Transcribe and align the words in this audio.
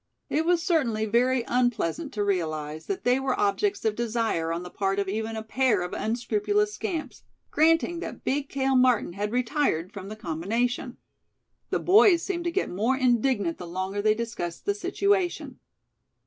It 0.31 0.45
was 0.47 0.63
certainly 0.63 1.05
very 1.05 1.43
unpleasant 1.47 2.11
to 2.13 2.23
realize 2.23 2.87
that 2.87 3.03
they 3.03 3.19
were 3.19 3.39
objects 3.39 3.85
of 3.85 3.93
desire 3.95 4.51
on 4.51 4.63
the 4.63 4.71
part 4.71 4.97
of 4.97 5.07
even 5.07 5.35
a 5.35 5.43
pair 5.43 5.83
of 5.83 5.93
unscrupulous 5.93 6.73
scamps, 6.73 7.21
granting 7.51 7.99
that 7.99 8.23
big 8.23 8.49
Cale 8.49 8.75
Martin 8.75 9.13
had 9.13 9.31
retired 9.31 9.91
from 9.93 10.09
the 10.09 10.15
combination. 10.15 10.97
The 11.69 11.79
boys 11.81 12.23
seemed 12.23 12.45
to 12.45 12.51
get 12.51 12.67
more 12.71 12.97
indignant 12.97 13.59
the 13.59 13.67
longer 13.67 14.01
they 14.01 14.15
discussed 14.15 14.65
the 14.65 14.73
situation. 14.73 15.59